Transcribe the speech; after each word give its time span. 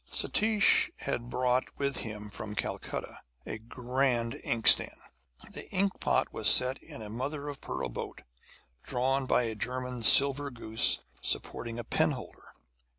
Satish 0.11 0.89
had 1.01 1.29
brought 1.29 1.77
with 1.77 1.97
him 1.97 2.31
from 2.31 2.55
Calcutta 2.55 3.21
a 3.45 3.59
grand 3.59 4.33
inkstand. 4.43 4.99
The 5.53 5.69
inkpot 5.69 6.33
was 6.33 6.49
set 6.49 6.81
in 6.81 7.03
a 7.03 7.09
mother 7.11 7.47
of 7.49 7.61
pearl 7.61 7.87
boat 7.87 8.23
drawn 8.81 9.27
by 9.27 9.43
a 9.43 9.53
German 9.53 10.01
silver 10.01 10.49
goose 10.49 10.97
supporting 11.21 11.77
a 11.77 11.83
penholder. 11.83 12.55